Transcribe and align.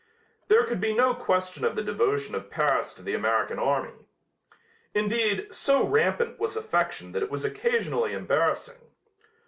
There 0.47 0.63
could 0.63 0.81
be 0.81 0.95
no 0.95 1.13
question 1.13 1.63
of 1.63 1.75
the 1.75 1.83
devotion 1.83 2.33
of 2.33 2.49
Paris 2.49 2.95
to 2.95 3.03
the 3.03 3.13
American 3.13 3.59
army. 3.59 3.93
Indeed, 4.95 5.53
so 5.53 5.85
rampant 5.87 6.39
was 6.39 6.55
affection 6.55 7.11
that 7.11 7.21
it 7.21 7.29
was 7.29 7.45
occasionally 7.45 8.13
embarrassing. 8.13 8.81